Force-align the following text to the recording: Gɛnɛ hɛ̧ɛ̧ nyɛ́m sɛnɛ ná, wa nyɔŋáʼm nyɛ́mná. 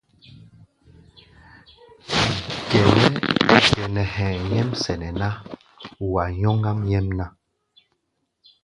Gɛnɛ 2.69 4.03
hɛ̧ɛ̧ 4.13 4.41
nyɛ́m 4.49 4.69
sɛnɛ 4.83 5.09
ná, 5.19 5.27
wa 6.11 6.23
nyɔŋáʼm 6.39 6.77
nyɛ́mná. 6.87 7.25